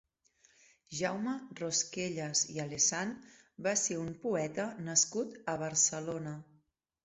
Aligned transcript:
Jaume 0.99 1.33
Rosquellas 1.59 2.41
i 2.55 2.57
Alessan 2.65 3.13
va 3.69 3.77
ser 3.85 4.01
un 4.07 4.11
poeta 4.27 4.69
nascut 4.91 5.41
a 5.55 5.59
Barcelona. 5.69 6.39